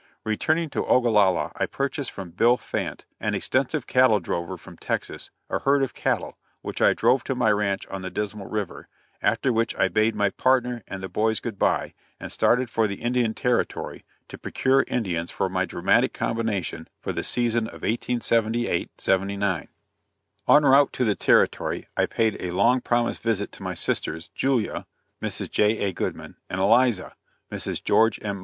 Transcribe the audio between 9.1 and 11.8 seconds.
after which I bade my partner and the boys good